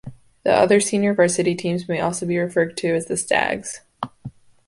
[0.41, 3.81] The other senior varsity teams may also be referred to as the Stags.